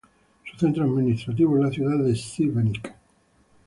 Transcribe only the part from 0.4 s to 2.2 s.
Su centro administrativo es la ciudad de